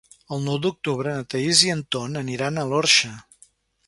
[0.35, 3.11] El nou d'octubre na Thaís i en Ton aniran a l'Orxa.